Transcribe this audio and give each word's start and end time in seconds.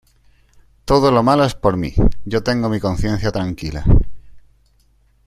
Todo 0.83 1.11
lo 1.11 1.21
malo 1.21 1.43
es 1.43 1.53
por 1.53 1.77
mi, 1.77 1.93
yo 2.25 2.41
tengo 2.41 2.69
mi 2.69 2.79
conciencia 2.79 3.31
tranquila. 3.31 3.85